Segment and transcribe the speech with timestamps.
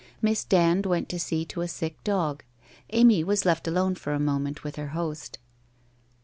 [0.19, 2.43] Miss Dand went to sec to a sick dog;
[2.89, 5.37] Amy was left alone for a moment with her host.